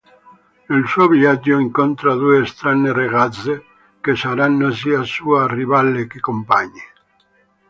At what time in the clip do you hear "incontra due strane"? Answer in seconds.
1.59-2.91